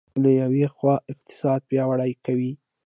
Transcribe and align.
له 0.23 0.29
یوې 0.41 0.65
خوا 0.75 0.95
اقتصاد 1.11 1.59
پیاوړی 1.69 2.11
کوي. 2.25 2.51